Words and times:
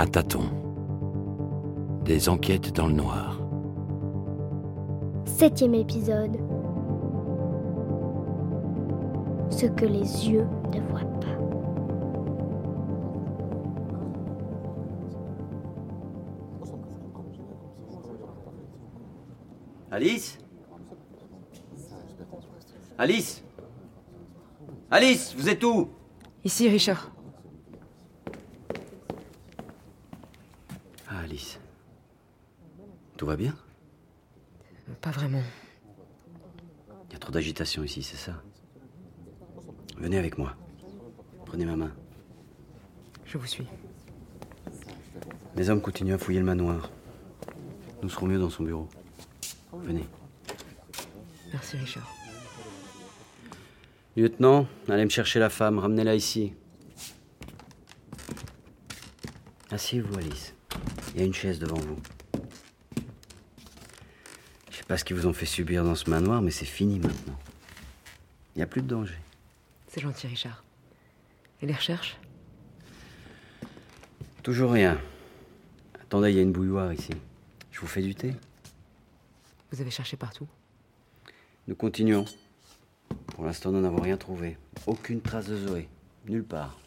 À 0.00 0.06
tâtons. 0.06 0.48
Des 2.06 2.30
enquêtes 2.30 2.74
dans 2.74 2.86
le 2.86 2.94
noir. 2.94 3.38
Septième 5.26 5.74
épisode. 5.74 6.38
Ce 9.50 9.66
que 9.66 9.84
les 9.84 10.26
yeux 10.26 10.46
ne 10.72 10.80
voient 10.88 11.00
pas. 11.20 11.26
Alice? 19.90 20.38
Alice? 22.96 23.42
Alice, 24.90 25.34
vous 25.36 25.50
êtes 25.50 25.62
où? 25.62 25.90
Ici, 26.42 26.70
Richard. 26.70 27.10
Ah, 31.12 31.24
Alice. 31.24 31.58
Tout 33.20 33.26
va 33.26 33.36
bien 33.36 33.54
Pas 35.02 35.10
vraiment. 35.10 35.42
Il 37.06 37.12
y 37.12 37.16
a 37.16 37.18
trop 37.18 37.30
d'agitation 37.30 37.84
ici, 37.84 38.02
c'est 38.02 38.16
ça 38.16 38.42
Venez 39.98 40.16
avec 40.16 40.38
moi. 40.38 40.56
Prenez 41.44 41.66
ma 41.66 41.76
main. 41.76 41.92
Je 43.26 43.36
vous 43.36 43.44
suis. 43.44 43.66
Les 45.54 45.68
hommes 45.68 45.82
continuent 45.82 46.14
à 46.14 46.18
fouiller 46.18 46.38
le 46.38 46.46
manoir. 46.46 46.90
Nous 48.02 48.08
serons 48.08 48.24
mieux 48.24 48.38
dans 48.38 48.48
son 48.48 48.62
bureau. 48.62 48.88
Venez. 49.74 50.08
Merci, 51.52 51.76
Richard. 51.76 52.10
Lieutenant, 54.16 54.66
allez 54.88 55.04
me 55.04 55.10
chercher 55.10 55.40
la 55.40 55.50
femme, 55.50 55.78
ramenez-la 55.78 56.14
ici. 56.14 56.54
Asseyez-vous, 59.70 60.16
Alice. 60.16 60.54
Il 61.12 61.20
y 61.20 61.22
a 61.22 61.26
une 61.26 61.34
chaise 61.34 61.58
devant 61.58 61.80
vous. 61.80 61.98
Pas 64.90 64.96
ce 64.96 65.04
qu'ils 65.04 65.14
vous 65.14 65.28
ont 65.28 65.32
fait 65.32 65.46
subir 65.46 65.84
dans 65.84 65.94
ce 65.94 66.10
manoir, 66.10 66.42
mais 66.42 66.50
c'est 66.50 66.64
fini 66.64 66.98
maintenant. 66.98 67.38
Il 68.52 68.58
n'y 68.58 68.62
a 68.64 68.66
plus 68.66 68.82
de 68.82 68.88
danger. 68.88 69.14
C'est 69.86 70.00
gentil, 70.00 70.26
Richard. 70.26 70.64
Et 71.62 71.66
les 71.66 71.74
recherches? 71.74 72.16
Toujours 74.42 74.72
rien. 74.72 75.00
Attendez, 76.02 76.30
il 76.30 76.36
y 76.36 76.40
a 76.40 76.42
une 76.42 76.50
bouilloire 76.50 76.92
ici. 76.92 77.12
Je 77.70 77.78
vous 77.78 77.86
fais 77.86 78.02
du 78.02 78.16
thé 78.16 78.34
Vous 79.70 79.80
avez 79.80 79.92
cherché 79.92 80.16
partout? 80.16 80.48
Nous 81.68 81.76
continuons. 81.76 82.24
Pour 83.28 83.44
l'instant, 83.44 83.70
nous 83.70 83.82
n'avons 83.82 84.02
rien 84.02 84.16
trouvé. 84.16 84.56
Aucune 84.88 85.20
trace 85.20 85.46
de 85.46 85.68
Zoé. 85.68 85.88
Nulle 86.26 86.42
part. 86.42 86.80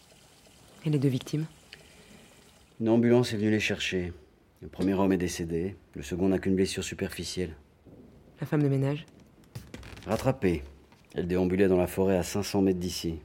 Et 0.83 0.89
les 0.89 0.99
deux 0.99 1.07
victimes? 1.07 1.45
Une 2.81 2.89
ambulance 2.89 3.31
est 3.31 3.37
venue 3.37 3.51
les 3.51 3.61
chercher. 3.61 4.11
Le 4.61 4.67
premier 4.67 4.93
homme 4.93 5.13
est 5.13 5.17
décédé. 5.17 5.77
Le 5.95 6.03
second 6.03 6.27
n'a 6.27 6.39
qu'une 6.39 6.57
blessure 6.57 6.83
superficielle. 6.83 7.55
La 8.43 8.47
femme 8.47 8.63
de 8.63 8.67
ménage 8.67 9.05
Rattrapée. 10.05 10.63
Elle 11.15 11.27
déambulait 11.27 11.69
dans 11.69 11.77
la 11.77 11.87
forêt 11.87 12.17
à 12.17 12.23
500 12.23 12.61
mètres 12.61 12.77
d'ici. 12.77 13.21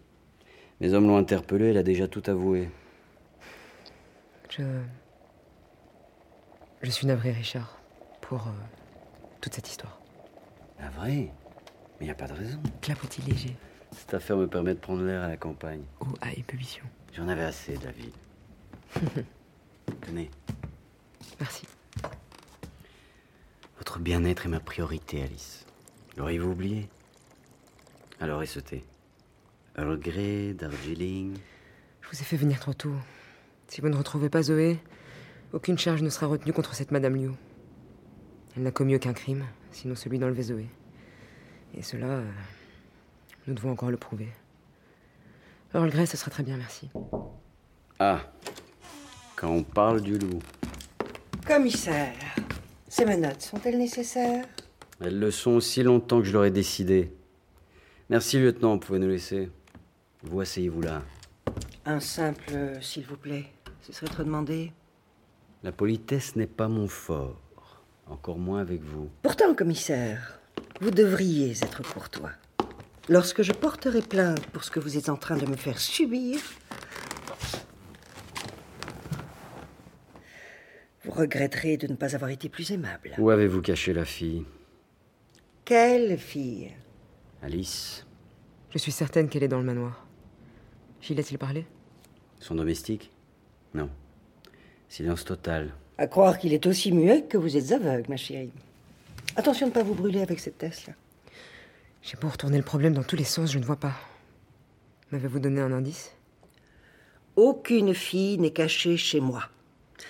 Les 0.78 0.94
hommes 0.94 1.08
l'ont 1.08 1.16
interpellée, 1.16 1.70
elle 1.70 1.76
a 1.76 1.82
déjà 1.82 2.06
tout 2.06 2.22
avoué. 2.28 2.70
Je. 4.48 4.62
Je 6.82 6.90
suis 6.92 7.08
navré, 7.08 7.32
Richard, 7.32 7.80
pour 8.20 8.46
euh, 8.46 8.50
toute 9.40 9.54
cette 9.54 9.68
histoire. 9.68 10.00
Vraie 10.78 11.10
Mais 11.10 11.32
il 12.02 12.04
n'y 12.04 12.10
a 12.10 12.14
pas 12.14 12.28
de 12.28 12.34
raison. 12.34 12.60
Clapotis 12.80 13.22
léger, 13.22 13.56
Cette 13.90 14.14
affaire 14.14 14.36
me 14.36 14.46
permet 14.46 14.74
de 14.74 14.78
prendre 14.78 15.02
l'air 15.02 15.24
à 15.24 15.28
la 15.28 15.36
campagne. 15.36 15.82
eau 16.00 16.14
à 16.20 16.32
ébullition. 16.32 16.84
J'en 17.12 17.26
avais 17.26 17.42
assez, 17.42 17.76
David. 17.76 18.12
Tenez, 20.02 20.30
Merci. 21.40 21.66
Votre 23.98 24.04
bien-être 24.04 24.46
est 24.46 24.48
ma 24.48 24.60
priorité, 24.60 25.24
Alice. 25.24 25.66
L'auriez-vous 26.16 26.52
oublié? 26.52 26.88
Alors, 28.20 28.44
et 28.44 28.46
ce 28.46 28.60
thé? 28.60 28.84
Earl 29.76 29.98
Grey, 29.98 30.54
Darjeeling? 30.54 31.36
Je 32.02 32.08
vous 32.08 32.20
ai 32.20 32.24
fait 32.24 32.36
venir 32.36 32.60
trop 32.60 32.74
tôt. 32.74 32.94
Si 33.66 33.80
vous 33.80 33.88
ne 33.88 33.96
retrouvez 33.96 34.28
pas 34.28 34.42
Zoé, 34.42 34.78
aucune 35.52 35.76
charge 35.76 36.02
ne 36.02 36.10
sera 36.10 36.28
retenue 36.28 36.52
contre 36.52 36.74
cette 36.74 36.92
Madame 36.92 37.16
Liu. 37.16 37.32
Elle 38.56 38.62
n'a 38.62 38.70
commis 38.70 38.94
aucun 38.94 39.12
crime, 39.12 39.44
sinon 39.72 39.96
celui 39.96 40.20
d'enlever 40.20 40.44
Zoé. 40.44 40.68
Et 41.74 41.82
cela, 41.82 42.06
euh, 42.06 42.30
nous 43.48 43.54
devons 43.54 43.72
encore 43.72 43.90
le 43.90 43.96
prouver. 43.96 44.28
Earl 45.74 45.90
Grey, 45.90 46.06
ce 46.06 46.16
sera 46.16 46.30
très 46.30 46.44
bien, 46.44 46.56
merci. 46.56 46.88
Ah 47.98 48.20
Quand 49.34 49.50
on 49.50 49.64
parle 49.64 50.02
du 50.02 50.16
loup. 50.20 50.38
Commissaire, 51.44 52.14
ces 52.88 53.04
menottes 53.04 53.42
sont-elles 53.42 53.78
nécessaires? 53.78 54.44
Elles 55.00 55.18
le 55.18 55.30
sont 55.30 55.52
aussi 55.52 55.82
longtemps 55.82 56.20
que 56.20 56.26
je 56.26 56.32
l'aurais 56.32 56.50
décidé. 56.50 57.12
Merci, 58.08 58.38
lieutenant, 58.38 58.74
vous 58.74 58.80
pouvez 58.80 58.98
nous 58.98 59.08
laisser. 59.08 59.50
Vous 60.22 60.40
asseyez-vous 60.40 60.80
là. 60.80 61.02
Un 61.84 62.00
simple 62.00 62.52
euh, 62.52 62.80
s'il 62.80 63.04
vous 63.04 63.16
plaît. 63.16 63.44
Ce 63.82 63.92
serait 63.92 64.06
trop 64.06 64.24
demandé. 64.24 64.72
La 65.62 65.72
politesse 65.72 66.36
n'est 66.36 66.46
pas 66.46 66.68
mon 66.68 66.88
fort. 66.88 67.40
Encore 68.06 68.38
moins 68.38 68.60
avec 68.60 68.82
vous. 68.82 69.10
Pourtant, 69.22 69.54
commissaire, 69.54 70.40
vous 70.80 70.90
devriez 70.90 71.50
être 71.50 71.82
courtois. 71.82 72.30
Lorsque 73.08 73.42
je 73.42 73.52
porterai 73.52 74.02
plainte 74.02 74.46
pour 74.48 74.64
ce 74.64 74.70
que 74.70 74.80
vous 74.80 74.96
êtes 74.96 75.08
en 75.08 75.16
train 75.16 75.36
de 75.36 75.46
me 75.46 75.56
faire 75.56 75.78
subir, 75.78 76.38
vous 81.04 81.12
regretterez 81.12 81.76
de 81.76 81.86
ne 81.86 81.94
pas 81.94 82.14
avoir 82.14 82.30
été 82.30 82.48
plus 82.48 82.70
aimable. 82.72 83.14
Où 83.18 83.30
avez-vous 83.30 83.62
caché 83.62 83.92
la 83.92 84.04
fille? 84.04 84.44
Quelle 85.64 86.18
fille? 86.18 86.72
Alice 87.42 88.04
Je 88.70 88.78
suis 88.78 88.92
certaine 88.92 89.28
qu'elle 89.28 89.42
est 89.42 89.48
dans 89.48 89.58
le 89.58 89.64
manoir. 89.64 90.06
Gilles 91.00 91.20
a-t-il 91.20 91.38
parlé? 91.38 91.64
Son 92.40 92.54
domestique? 92.54 93.10
Non. 93.74 93.88
Silence 94.88 95.24
total. 95.24 95.72
À 95.98 96.06
croire 96.06 96.38
qu'il 96.38 96.52
est 96.52 96.66
aussi 96.66 96.92
muet 96.92 97.22
que 97.28 97.38
vous 97.38 97.56
êtes 97.56 97.72
aveugle, 97.72 98.08
ma 98.08 98.16
chérie. 98.16 98.52
Attention 99.36 99.66
de 99.66 99.70
ne 99.70 99.74
pas 99.74 99.82
vous 99.82 99.94
brûler 99.94 100.22
avec 100.22 100.40
cette 100.40 100.58
tasse-là. 100.58 100.94
J'ai 102.02 102.16
beau 102.16 102.28
retourner 102.28 102.56
le 102.56 102.64
problème 102.64 102.94
dans 102.94 103.02
tous 103.02 103.16
les 103.16 103.24
sens, 103.24 103.52
je 103.52 103.58
ne 103.58 103.64
vois 103.64 103.76
pas. 103.76 103.94
M'avez-vous 105.10 105.38
donné 105.40 105.60
un 105.60 105.72
indice? 105.72 106.12
Aucune 107.36 107.94
fille 107.94 108.38
n'est 108.38 108.52
cachée 108.52 108.96
chez 108.96 109.20
moi. 109.20 109.48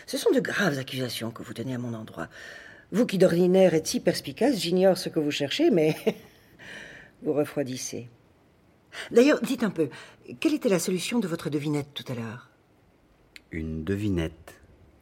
Ce 0.06 0.18
sont 0.18 0.30
de 0.30 0.40
graves 0.40 0.78
accusations 0.78 1.30
que 1.30 1.42
vous 1.42 1.54
tenez 1.54 1.74
à 1.74 1.78
mon 1.78 1.94
endroit. 1.94 2.28
Vous 2.90 3.06
qui 3.06 3.18
d'ordinaire 3.18 3.74
êtes 3.74 3.86
si 3.86 4.00
perspicace, 4.00 4.58
j'ignore 4.58 4.96
ce 4.96 5.08
que 5.08 5.20
vous 5.20 5.30
cherchez, 5.30 5.70
mais 5.70 5.94
vous 7.22 7.32
refroidissez. 7.32 8.08
D'ailleurs, 9.10 9.40
dites 9.40 9.62
un 9.62 9.70
peu, 9.70 9.88
quelle 10.40 10.54
était 10.54 10.68
la 10.68 10.78
solution 10.78 11.18
de 11.18 11.28
votre 11.28 11.50
devinette 11.50 11.92
tout 11.94 12.04
à 12.10 12.14
l'heure? 12.14 12.48
Une 13.50 13.84
devinette. 13.84 14.54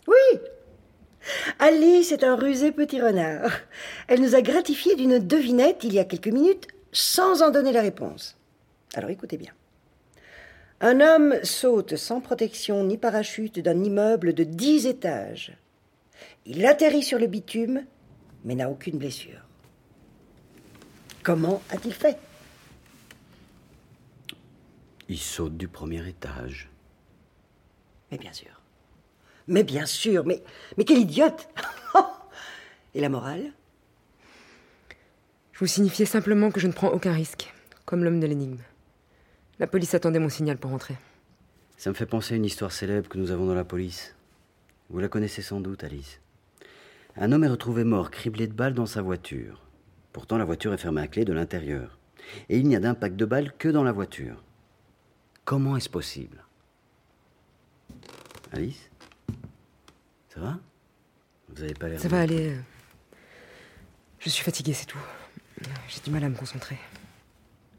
Oui 0.07 0.41
Alice 1.59 2.13
est 2.13 2.25
un 2.25 2.37
rusé 2.37 2.73
petit 2.73 3.01
renard. 3.01 3.51
Elle 4.09 4.21
nous 4.21 4.35
a 4.35 4.43
gratifié 4.43 4.95
d'une 4.95 5.19
devinette 5.19 5.83
il 5.85 5.95
y 5.95 5.99
a 5.99 6.05
quelques 6.05 6.29
minutes 6.29 6.69
sans 6.93 7.43
en 7.43 7.51
donner 7.51 7.73
la 7.73 7.83
réponse. 7.83 8.37
Alors 8.95 9.11
écoutez 9.11 9.37
bien. 9.37 9.53
Un 10.81 11.01
homme 11.01 11.35
saute 11.43 11.97
sans 11.97 12.21
protection 12.21 12.85
ni 12.85 12.99
parachute 12.99 13.59
d'un 13.61 13.83
immeuble 13.83 14.35
de 14.35 14.45
dix 14.45 14.87
étages. 14.87 15.57
Il 16.45 16.67
atterrit 16.67 17.03
sur 17.03 17.19
le 17.19 17.27
bitume, 17.27 17.87
mais 18.45 18.55
n'a 18.55 18.69
aucune 18.69 18.99
blessure. 18.99 19.41
Comment 21.23 21.63
a-t-il 21.71 21.95
fait? 21.95 22.19
Il 25.09 25.19
saute 25.19 25.57
du 25.57 25.67
premier 25.67 26.07
étage. 26.07 26.69
Mais 28.11 28.19
bien 28.19 28.33
sûr. 28.33 28.61
Mais 29.49 29.65
bien 29.65 29.87
sûr, 29.87 30.27
mais, 30.27 30.43
mais 30.77 30.85
quel 30.85 30.99
idiote 30.99 31.49
Et 32.95 33.01
la 33.01 33.09
morale? 33.09 33.53
Je 35.53 35.61
vous 35.61 35.67
signifiais 35.67 36.05
simplement 36.05 36.51
que 36.51 36.61
je 36.61 36.67
ne 36.67 36.73
prends 36.73 36.91
aucun 36.91 37.13
risque, 37.13 37.53
comme 37.87 38.05
l'homme 38.05 38.21
de 38.21 38.27
l'énigme. 38.27 38.59
La 39.59 39.67
police 39.67 39.95
attendait 39.95 40.19
mon 40.19 40.29
signal 40.29 40.59
pour 40.59 40.71
rentrer. 40.71 40.97
Ça 41.77 41.91
me 41.91 41.95
fait 41.95 42.07
penser 42.07 42.35
à 42.35 42.37
une 42.37 42.45
histoire 42.45 42.73
célèbre 42.73 43.09
que 43.09 43.19
nous 43.19 43.31
avons 43.31 43.47
dans 43.47 43.55
la 43.55 43.65
police. 43.65 44.15
Vous 44.91 44.99
la 44.99 45.09
connaissez 45.09 45.43
sans 45.43 45.61
doute, 45.61 45.85
Alice. 45.85 46.21
Un 47.17 47.33
homme 47.33 47.45
est 47.45 47.49
retrouvé 47.49 47.85
mort, 47.85 48.11
criblé 48.11 48.47
de 48.47 48.53
balles 48.53 48.75
dans 48.75 48.87
sa 48.87 49.03
voiture. 49.03 49.63
Pourtant, 50.13 50.37
la 50.39 50.45
voiture 50.45 50.73
est 50.75 50.79
fermée 50.79 51.01
à 51.01 51.09
clé 51.09 51.25
de 51.25 51.33
l'intérieur. 51.33 51.99
Et 52.49 52.59
il 52.59 52.67
n'y 52.69 52.77
a 52.77 52.81
d'impact 52.81 53.17
de 53.17 53.25
balles 53.25 53.53
que 53.57 53.69
dans 53.69 53.83
la 53.85 53.93
voiture. 53.93 54.43
Comment 55.45 55.77
est-ce 55.77 55.89
possible? 55.89 56.43
Alice? 58.53 58.91
Ça 60.29 60.41
va? 60.41 60.59
Vous 61.49 61.63
avez 61.63 61.75
pas 61.75 61.89
l'air. 61.89 62.01
Ça 62.01 62.09
va 62.09 62.21
aller. 62.21 62.51
euh. 62.55 62.61
Je 64.19 64.29
suis 64.29 64.45
fatiguée, 64.45 64.73
c'est 64.75 64.87
tout. 64.87 64.99
J'ai 65.89 66.01
du 66.01 66.11
mal 66.11 66.25
à 66.25 66.29
me 66.29 66.37
concentrer. 66.37 66.77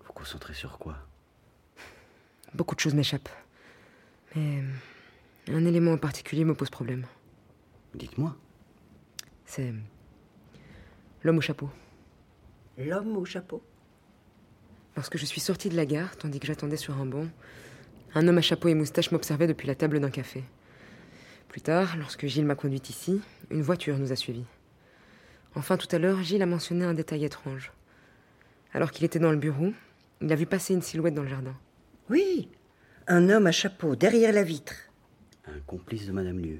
Vous 0.05 0.13
concentrez 0.13 0.53
sur 0.53 0.77
quoi? 0.79 0.97
Beaucoup 2.53 2.75
de 2.75 2.79
choses 2.79 2.93
m'échappent. 2.93 3.29
Mais 4.35 4.63
Un 5.49 5.65
élément 5.65 5.93
en 5.93 5.97
particulier 5.97 6.43
me 6.45 6.53
pose 6.53 6.69
problème. 6.69 7.05
Dites-moi. 7.95 8.35
C'est. 9.45 9.73
l'homme 11.23 11.37
au 11.37 11.41
chapeau. 11.41 11.69
L'homme 12.77 13.17
au 13.17 13.25
chapeau? 13.25 13.61
Lorsque 14.95 15.17
je 15.17 15.25
suis 15.25 15.39
sortie 15.39 15.69
de 15.69 15.75
la 15.75 15.85
gare, 15.85 16.17
tandis 16.17 16.39
que 16.39 16.47
j'attendais 16.47 16.77
sur 16.77 16.97
un 16.99 17.05
banc, 17.05 17.27
un 18.13 18.27
homme 18.27 18.37
à 18.37 18.41
chapeau 18.41 18.67
et 18.67 18.73
moustache 18.73 19.11
m'observait 19.11 19.47
depuis 19.47 19.67
la 19.67 19.75
table 19.75 19.99
d'un 19.99 20.09
café. 20.09 20.43
Plus 21.49 21.61
tard, 21.61 21.95
lorsque 21.97 22.25
Gilles 22.27 22.45
m'a 22.45 22.55
conduite 22.55 22.89
ici, 22.89 23.21
une 23.51 23.61
voiture 23.61 23.97
nous 23.97 24.11
a 24.11 24.15
suivis. 24.15 24.45
Enfin, 25.55 25.77
tout 25.77 25.87
à 25.95 25.99
l'heure, 25.99 26.21
Gilles 26.23 26.41
a 26.41 26.45
mentionné 26.45 26.83
un 26.85 26.93
détail 26.93 27.25
étrange. 27.25 27.71
Alors 28.73 28.91
qu'il 28.91 29.05
était 29.05 29.19
dans 29.19 29.31
le 29.31 29.37
bureau, 29.37 29.71
il 30.21 30.31
a 30.31 30.35
vu 30.35 30.45
passer 30.45 30.73
une 30.73 30.81
silhouette 30.81 31.13
dans 31.13 31.23
le 31.23 31.29
jardin. 31.29 31.55
Oui, 32.09 32.49
un 33.07 33.29
homme 33.29 33.47
à 33.47 33.51
chapeau 33.51 33.95
derrière 33.95 34.33
la 34.33 34.43
vitre. 34.43 34.75
Un 35.45 35.59
complice 35.65 36.07
de 36.07 36.11
Madame 36.11 36.39
Lieu. 36.39 36.59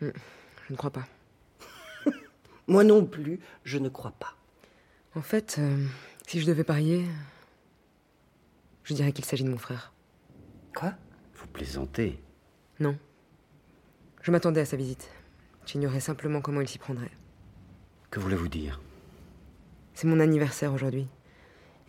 Je 0.00 0.10
ne 0.70 0.76
crois 0.76 0.90
pas. 0.90 1.06
Moi 2.66 2.84
non 2.84 3.04
plus, 3.04 3.40
je 3.64 3.78
ne 3.78 3.88
crois 3.88 4.12
pas. 4.12 4.34
En 5.14 5.22
fait, 5.22 5.56
euh, 5.58 5.86
si 6.26 6.40
je 6.40 6.46
devais 6.46 6.64
parier, 6.64 7.06
je 8.84 8.94
dirais 8.94 9.12
qu'il 9.12 9.24
s'agit 9.24 9.44
de 9.44 9.50
mon 9.50 9.58
frère. 9.58 9.92
Quoi? 10.74 10.94
Vous 11.34 11.46
plaisantez. 11.46 12.20
Non. 12.78 12.98
Je 14.22 14.30
m'attendais 14.30 14.60
à 14.60 14.66
sa 14.66 14.76
visite. 14.76 15.08
J'ignorais 15.64 16.00
simplement 16.00 16.40
comment 16.40 16.60
il 16.60 16.68
s'y 16.68 16.78
prendrait. 16.78 17.10
Que 18.10 18.20
voulez-vous 18.20 18.48
dire? 18.48 18.80
C'est 19.94 20.06
mon 20.06 20.20
anniversaire 20.20 20.72
aujourd'hui. 20.74 21.08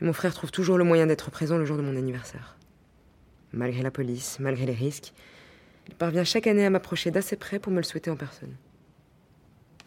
Et 0.01 0.05
mon 0.05 0.13
frère 0.13 0.33
trouve 0.33 0.51
toujours 0.51 0.77
le 0.77 0.83
moyen 0.83 1.07
d'être 1.07 1.31
présent 1.31 1.57
le 1.57 1.65
jour 1.65 1.77
de 1.77 1.81
mon 1.81 1.95
anniversaire. 1.95 2.57
Malgré 3.53 3.81
la 3.81 3.91
police, 3.91 4.39
malgré 4.39 4.65
les 4.65 4.73
risques, 4.73 5.13
il 5.87 5.95
parvient 5.95 6.23
chaque 6.23 6.47
année 6.47 6.65
à 6.65 6.69
m'approcher 6.69 7.11
d'assez 7.11 7.35
près 7.35 7.59
pour 7.59 7.71
me 7.71 7.77
le 7.77 7.83
souhaiter 7.83 8.11
en 8.11 8.15
personne. 8.15 8.55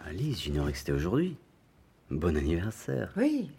Alice, 0.00 0.42
j'ignorais 0.42 0.72
que 0.72 0.78
c'était 0.78 0.92
aujourd'hui. 0.92 1.36
Bon 2.10 2.36
anniversaire. 2.36 3.12
Oui. 3.16 3.50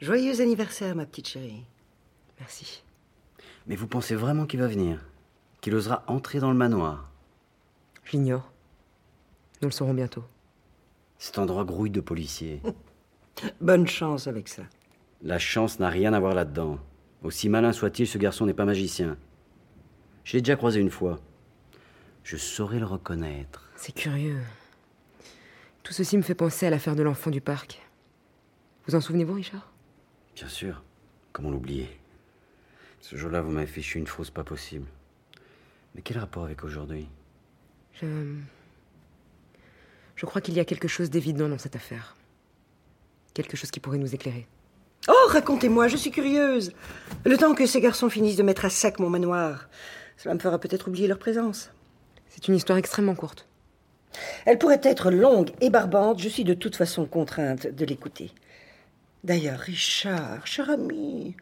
Joyeux 0.00 0.40
anniversaire, 0.40 0.94
ma 0.94 1.06
petite 1.06 1.28
chérie. 1.28 1.62
Merci. 2.38 2.82
Mais 3.66 3.76
vous 3.76 3.86
pensez 3.86 4.14
vraiment 4.14 4.46
qu'il 4.46 4.60
va 4.60 4.66
venir? 4.66 5.00
Qu'il 5.60 5.74
osera 5.74 6.04
entrer 6.06 6.38
dans 6.38 6.50
le 6.50 6.56
manoir? 6.56 7.10
Je 8.04 8.12
l'ignore. 8.12 8.52
Nous 9.62 9.68
le 9.68 9.72
saurons 9.72 9.94
bientôt. 9.94 10.24
Cet 11.18 11.38
endroit 11.38 11.64
grouille 11.64 11.90
de 11.90 12.00
policiers. 12.00 12.60
Bonne 13.60 13.86
chance 13.86 14.26
avec 14.26 14.48
ça. 14.48 14.64
La 15.22 15.38
chance 15.38 15.78
n'a 15.78 15.88
rien 15.88 16.12
à 16.12 16.20
voir 16.20 16.34
là-dedans. 16.34 16.78
Aussi 17.22 17.48
malin 17.48 17.72
soit-il, 17.72 18.06
ce 18.06 18.18
garçon 18.18 18.46
n'est 18.46 18.54
pas 18.54 18.64
magicien. 18.64 19.16
Je 20.24 20.34
l'ai 20.34 20.42
déjà 20.42 20.56
croisé 20.56 20.80
une 20.80 20.90
fois. 20.90 21.18
Je 22.24 22.36
saurais 22.36 22.78
le 22.78 22.86
reconnaître. 22.86 23.70
C'est 23.76 23.94
curieux. 23.94 24.40
Tout 25.82 25.92
ceci 25.92 26.16
me 26.16 26.22
fait 26.22 26.34
penser 26.34 26.66
à 26.66 26.70
l'affaire 26.70 26.96
de 26.96 27.02
l'enfant 27.02 27.30
du 27.30 27.40
parc. 27.40 27.80
Vous 28.86 28.94
en 28.94 29.00
souvenez-vous, 29.00 29.34
Richard? 29.34 29.72
Bien 30.34 30.48
sûr. 30.48 30.82
Comment 31.32 31.50
l'oublier? 31.50 31.88
Ce 33.00 33.16
jour-là, 33.16 33.40
vous 33.40 33.50
m'avez 33.50 33.66
fichu 33.66 33.98
une 33.98 34.06
fausse 34.06 34.30
pas 34.30 34.44
possible. 34.44 34.86
Mais 35.94 36.02
quel 36.02 36.18
rapport 36.18 36.44
avec 36.44 36.64
aujourd'hui? 36.64 37.08
Je. 37.94 38.06
Je 40.16 40.26
crois 40.26 40.40
qu'il 40.40 40.54
y 40.54 40.60
a 40.60 40.64
quelque 40.64 40.88
chose 40.88 41.10
d'évident 41.10 41.48
dans 41.48 41.58
cette 41.58 41.76
affaire. 41.76 42.16
Quelque 43.34 43.56
chose 43.56 43.70
qui 43.70 43.80
pourrait 43.80 43.98
nous 43.98 44.14
éclairer. 44.14 44.46
Oh, 45.08 45.28
racontez-moi, 45.28 45.88
je 45.88 45.96
suis 45.96 46.10
curieuse. 46.10 46.72
Le 47.24 47.36
temps 47.36 47.54
que 47.54 47.66
ces 47.66 47.80
garçons 47.80 48.10
finissent 48.10 48.36
de 48.36 48.42
mettre 48.42 48.64
à 48.64 48.70
sac 48.70 48.98
mon 48.98 49.08
manoir, 49.08 49.68
cela 50.16 50.34
me 50.34 50.40
fera 50.40 50.58
peut-être 50.58 50.88
oublier 50.88 51.06
leur 51.06 51.18
présence. 51.18 51.70
C'est 52.28 52.48
une 52.48 52.56
histoire 52.56 52.78
extrêmement 52.78 53.14
courte. 53.14 53.46
Elle 54.46 54.58
pourrait 54.58 54.80
être 54.82 55.10
longue 55.10 55.52
et 55.60 55.70
barbante, 55.70 56.20
je 56.20 56.28
suis 56.28 56.44
de 56.44 56.54
toute 56.54 56.76
façon 56.76 57.06
contrainte 57.06 57.66
de 57.66 57.84
l'écouter. 57.84 58.32
D'ailleurs, 59.24 59.58
Richard, 59.58 60.46
cher 60.46 60.70
ami, 60.70 61.36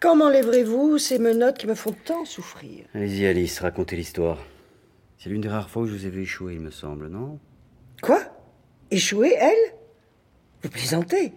quand 0.00 0.16
m'enlèverez-vous? 0.16 0.98
Ces 0.98 1.18
menottes 1.18 1.58
qui 1.58 1.66
me 1.66 1.74
font 1.74 1.94
tant 2.04 2.24
souffrir 2.24 2.84
Allez-y, 2.94 3.26
Alice, 3.26 3.60
racontez 3.60 3.96
l'histoire. 3.96 4.38
C'est 5.18 5.30
l'une 5.30 5.40
des 5.40 5.48
rares 5.48 5.70
fois 5.70 5.82
où 5.82 5.86
je 5.86 5.92
vous 5.92 6.06
ai 6.06 6.10
vu 6.10 6.22
échouer, 6.22 6.54
il 6.54 6.60
me 6.60 6.70
semble, 6.70 7.08
non? 7.08 7.38
Quoi? 8.02 8.20
Échouer, 8.90 9.34
elle? 9.38 9.74
Vous 10.62 10.68
plaisantez 10.68 11.32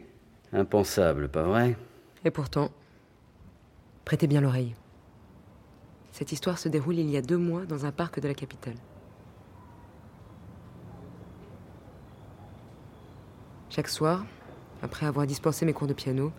Impensable, 0.55 1.27
pas 1.27 1.43
vrai? 1.43 1.75
Et 2.23 2.31
pourtant, 2.31 2.71
prêtez 4.05 4.25
bien 4.25 4.39
l'oreille. 4.39 4.73
Cette 6.13 6.31
histoire 6.31 6.57
se 6.57 6.69
déroule 6.69 6.97
il 6.97 7.09
y 7.09 7.17
a 7.17 7.21
deux 7.21 7.37
mois 7.37 7.65
dans 7.65 7.85
un 7.85 7.91
parc 7.91 8.21
de 8.21 8.29
la 8.29 8.33
capitale. 8.33 8.77
Chaque 13.69 13.89
soir, 13.89 14.25
après 14.81 15.05
avoir 15.05 15.27
dispensé 15.27 15.65
mes 15.65 15.73
cours 15.73 15.89
de 15.89 15.93
piano, 15.93 16.31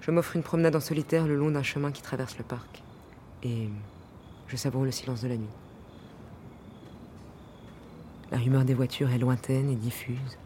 je 0.00 0.10
m'offre 0.10 0.34
une 0.34 0.42
promenade 0.42 0.74
en 0.74 0.80
solitaire 0.80 1.26
le 1.26 1.36
long 1.36 1.50
d'un 1.50 1.62
chemin 1.62 1.92
qui 1.92 2.00
traverse 2.00 2.38
le 2.38 2.44
parc. 2.44 2.82
Et 3.42 3.68
je 4.48 4.56
savoure 4.56 4.84
le 4.84 4.90
silence 4.90 5.20
de 5.20 5.28
la 5.28 5.36
nuit. 5.36 5.46
La 8.30 8.38
rumeur 8.38 8.64
des 8.64 8.72
voitures 8.72 9.10
est 9.10 9.18
lointaine 9.18 9.68
et 9.68 9.76
diffuse. 9.76 10.38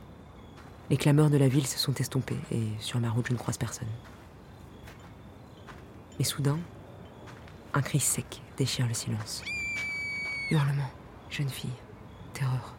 Les 0.90 0.96
clameurs 0.96 1.30
de 1.30 1.36
la 1.36 1.46
ville 1.46 1.68
se 1.68 1.78
sont 1.78 1.94
estompées 1.94 2.40
et 2.50 2.66
sur 2.80 2.98
ma 2.98 3.10
route 3.10 3.28
je 3.28 3.32
ne 3.32 3.38
croise 3.38 3.56
personne. 3.56 3.88
Mais 6.18 6.24
soudain, 6.24 6.58
un 7.72 7.80
cri 7.80 8.00
sec 8.00 8.42
déchire 8.56 8.88
le 8.88 8.94
silence. 8.94 9.44
Hurlement, 10.50 10.90
jeune 11.30 11.48
fille, 11.48 11.70
terreur. 12.34 12.74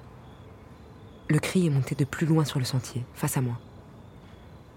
Le 1.30 1.40
cri 1.40 1.68
est 1.68 1.70
monté 1.70 1.96
de 1.96 2.04
plus 2.04 2.28
loin 2.28 2.44
sur 2.44 2.60
le 2.60 2.66
sentier, 2.66 3.06
face 3.14 3.38
à 3.38 3.42
moi. 3.42 3.58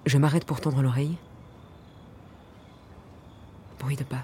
Je 0.06 0.16
m'arrête 0.16 0.44
pour 0.44 0.60
tendre 0.60 0.80
l'oreille. 0.80 1.18
Bruit 3.80 3.96
de 3.96 4.04
pas. 4.04 4.22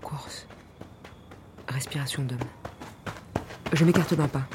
Course. 0.00 0.46
Respiration 1.68 2.22
d'homme. 2.22 2.38
Je 3.74 3.84
m'écarte 3.84 4.14
d'un 4.14 4.28
pas. 4.28 4.48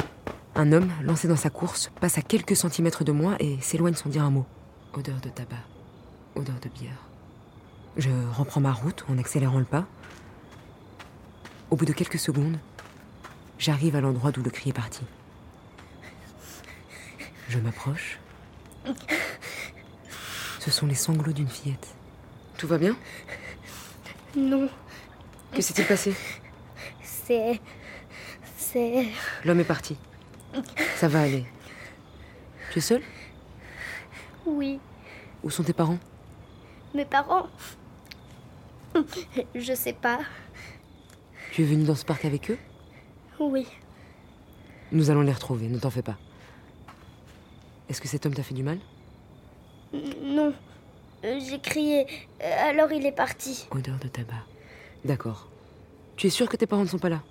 Un 0.55 0.71
homme, 0.71 0.89
lancé 1.01 1.27
dans 1.27 1.35
sa 1.35 1.49
course, 1.49 1.91
passe 1.99 2.17
à 2.17 2.21
quelques 2.21 2.55
centimètres 2.55 3.03
de 3.03 3.11
moi 3.11 3.35
et 3.39 3.59
s'éloigne 3.59 3.93
sans 3.93 4.09
dire 4.09 4.23
un 4.23 4.29
mot. 4.29 4.45
Odeur 4.93 5.19
de 5.19 5.29
tabac. 5.29 5.57
Odeur 6.35 6.55
de 6.61 6.69
bière. 6.69 7.03
Je 7.97 8.09
reprends 8.37 8.61
ma 8.61 8.71
route 8.71 9.05
en 9.09 9.17
accélérant 9.17 9.59
le 9.59 9.65
pas. 9.65 9.85
Au 11.71 11.75
bout 11.75 11.85
de 11.85 11.91
quelques 11.93 12.19
secondes, 12.19 12.57
j'arrive 13.59 13.95
à 13.97 14.01
l'endroit 14.01 14.31
d'où 14.31 14.43
le 14.43 14.49
cri 14.49 14.69
est 14.69 14.73
parti. 14.73 15.01
Je 17.49 17.59
m'approche. 17.59 18.19
Ce 20.59 20.71
sont 20.71 20.87
les 20.87 20.95
sanglots 20.95 21.33
d'une 21.33 21.49
fillette. 21.49 21.87
Tout 22.57 22.67
va 22.67 22.77
bien? 22.77 22.95
Non, 24.37 24.69
Que 25.53 25.61
s'est-il 25.61 25.85
passé? 25.85 26.15
C'est. 27.03 27.59
C'est. 28.57 29.07
L'homme 29.43 29.59
est 29.59 29.65
parti. 29.65 29.97
Ça 30.95 31.07
va 31.07 31.21
aller. 31.21 31.45
Tu 32.71 32.79
es 32.79 32.81
seul 32.81 33.01
Oui, 34.45 34.79
Où 35.43 35.49
sont 35.49 35.63
tes 35.63 35.73
parents? 35.73 35.97
Mes 36.93 37.05
parents? 37.05 37.47
Je 39.53 39.73
sais 39.73 39.93
pas. 39.93 40.19
Tu 41.51 41.61
es 41.63 41.65
venu 41.65 41.83
dans 41.83 41.95
ce 41.95 42.05
parc 42.05 42.25
avec 42.25 42.51
eux? 42.51 42.57
Oui, 43.39 43.67
Nous 44.91 45.09
allons 45.09 45.21
les 45.21 45.33
retrouver, 45.33 45.67
ne 45.67 45.77
t'en 45.77 45.89
fais 45.89 46.01
pas. 46.01 46.15
Est-ce 47.89 47.99
que 48.01 48.07
cet 48.07 48.25
homme 48.25 48.33
t'a 48.33 48.43
fait 48.43 48.53
du 48.53 48.63
mal? 48.63 48.79
Non. 50.21 50.53
J'ai 51.23 51.59
crié, 51.59 52.05
alors 52.67 52.91
il 52.91 53.05
est 53.05 53.11
parti. 53.11 53.67
Odeur 53.71 53.97
de 53.99 54.07
tabac. 54.07 54.45
D'accord. 55.03 55.49
Tu 56.17 56.27
es 56.27 56.29
sûr 56.29 56.47
que 56.47 56.55
tes 56.55 56.67
parents 56.67 56.83
ne 56.83 56.87
sont 56.87 56.99
pas 56.99 57.09
là? 57.09 57.21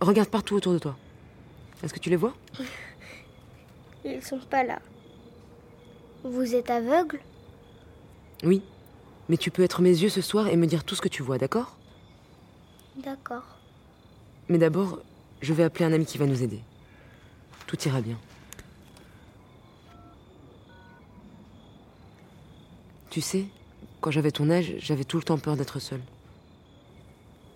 Regarde 0.00 0.28
partout 0.30 0.54
autour 0.54 0.72
de 0.72 0.78
toi. 0.78 0.96
Est-ce 1.82 1.94
que 1.94 1.98
tu 1.98 2.10
les 2.10 2.16
vois? 2.16 2.34
Ils 4.04 4.22
sont 4.22 4.38
pas 4.38 4.64
là. 4.64 4.80
Vous 6.24 6.54
êtes 6.54 6.70
aveugle? 6.70 7.20
Oui. 8.42 8.62
Mais 9.28 9.36
tu 9.36 9.50
peux 9.50 9.62
être 9.62 9.80
mes 9.80 9.90
yeux 9.90 10.08
ce 10.08 10.20
soir 10.20 10.48
et 10.48 10.56
me 10.56 10.66
dire 10.66 10.84
tout 10.84 10.94
ce 10.94 11.00
que 11.00 11.08
tu 11.08 11.22
vois, 11.22 11.38
d'accord? 11.38 11.76
D'accord. 12.96 13.44
Mais 14.48 14.58
d'abord, 14.58 14.98
je 15.40 15.54
vais 15.54 15.62
appeler 15.62 15.84
un 15.84 15.92
ami 15.92 16.04
qui 16.04 16.18
va 16.18 16.26
nous 16.26 16.42
aider. 16.42 16.60
Tout 17.66 17.80
ira 17.86 18.00
bien. 18.00 18.18
Tu 23.10 23.20
sais, 23.20 23.46
quand 24.00 24.10
j'avais 24.10 24.30
ton 24.32 24.50
âge, 24.50 24.74
j'avais 24.78 25.04
tout 25.04 25.16
le 25.16 25.22
temps 25.22 25.38
peur 25.38 25.56
d'être 25.56 25.78
seule. 25.78 26.02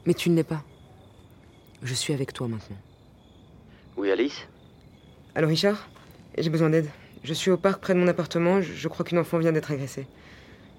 Mais 0.07 0.15
tu 0.15 0.31
ne 0.31 0.37
l'es 0.37 0.45
pas. 0.45 0.63
Je 1.83 1.95
suis 1.95 2.13
avec 2.13 2.33
toi 2.33 2.49
maintenant. 2.49 2.77
Oui, 3.97 4.11
Alice 4.11 4.47
Alors 5.35 5.49
Richard, 5.51 5.89
j'ai 6.37 6.51
besoin 6.51 6.71
d'aide. 6.71 6.89
Je 7.23 7.33
suis 7.33 7.51
au 7.51 7.57
parc 7.57 7.81
près 7.81 7.95
de 7.95 7.99
mon 7.99 8.09
appartement. 8.09 8.61
Je 8.61 8.73
je 8.73 8.89
crois 8.89 9.05
qu'une 9.05 9.19
enfant 9.19 9.39
vient 9.39 9.53
d'être 9.53 9.71
agressée. 9.71 10.07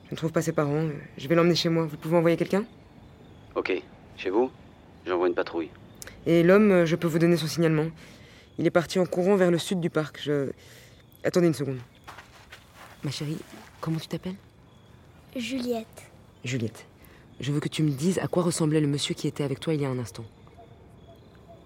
Je 0.07 0.11
ne 0.11 0.17
trouve 0.17 0.31
pas 0.31 0.41
ses 0.41 0.51
parents. 0.51 0.87
Je 1.17 1.27
vais 1.27 1.35
l'emmener 1.35 1.55
chez 1.55 1.69
moi. 1.69 1.85
Vous 1.85 1.97
pouvez 1.97 2.17
envoyer 2.17 2.37
quelqu'un 2.37 2.65
Ok. 3.55 3.81
Chez 4.17 4.29
vous 4.29 4.51
J'envoie 5.05 5.27
une 5.27 5.33
patrouille. 5.33 5.69
Et 6.25 6.43
l'homme, 6.43 6.71
euh, 6.71 6.85
je 6.85 6.95
peux 6.95 7.07
vous 7.07 7.19
donner 7.19 7.37
son 7.37 7.47
signalement. 7.47 7.87
Il 8.57 8.65
est 8.67 8.71
parti 8.71 8.99
en 8.99 9.05
courant 9.05 9.35
vers 9.35 9.51
le 9.51 9.57
sud 9.57 9.79
du 9.79 9.89
parc. 9.89 10.19
Je. 10.21 10.51
Attendez 11.23 11.47
une 11.47 11.53
seconde. 11.53 11.79
Ma 13.03 13.11
chérie, 13.11 13.37
comment 13.81 13.99
tu 13.99 14.07
t'appelles? 14.07 14.35
Juliette. 15.35 16.11
Juliette. 16.43 16.85
Je 17.39 17.51
veux 17.51 17.59
que 17.59 17.67
tu 17.67 17.83
me 17.83 17.89
dises 17.91 18.19
à 18.19 18.27
quoi 18.27 18.43
ressemblait 18.43 18.79
le 18.79 18.87
monsieur 18.87 19.13
qui 19.13 19.27
était 19.27 19.43
avec 19.43 19.59
toi 19.59 19.73
il 19.73 19.81
y 19.81 19.85
a 19.85 19.89
un 19.89 19.99
instant. 19.99 20.23